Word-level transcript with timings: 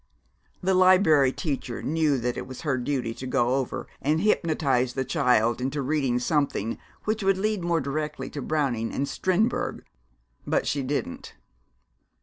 The 0.63 0.73
Liberry 0.73 1.31
Teacher 1.31 1.83
knew 1.83 2.17
that 2.17 2.35
it 2.35 2.47
was 2.47 2.61
her 2.61 2.75
duty 2.79 3.13
to 3.13 3.27
go 3.27 3.53
over 3.53 3.85
and 4.01 4.19
hypnotize 4.19 4.95
the 4.95 5.05
child 5.05 5.61
into 5.61 5.83
reading 5.83 6.17
something 6.17 6.79
which 7.03 7.21
would 7.21 7.37
lead 7.37 7.63
more 7.63 7.81
directly 7.81 8.27
to 8.31 8.41
Browning 8.41 8.91
and 8.91 9.07
Strindberg. 9.07 9.83
But 10.47 10.65
she 10.65 10.81
didn't. 10.81 11.35